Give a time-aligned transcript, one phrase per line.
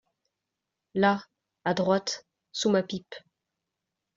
[0.95, 1.23] Là…
[1.63, 2.25] à droite…
[2.51, 3.13] sous ma pipe.